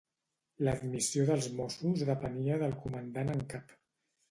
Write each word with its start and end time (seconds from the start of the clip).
L'admissió 0.67 1.25
dels 1.27 1.51
mossos 1.59 2.05
depenia 2.11 2.59
del 2.65 2.75
comandant 2.87 3.33
en 3.37 3.47
cap. 3.55 3.79